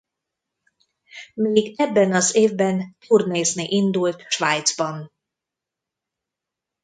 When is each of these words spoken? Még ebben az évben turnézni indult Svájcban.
Még 1.33 1.79
ebben 1.79 2.13
az 2.13 2.35
évben 2.35 2.95
turnézni 3.07 3.65
indult 3.69 4.25
Svájcban. 4.29 5.11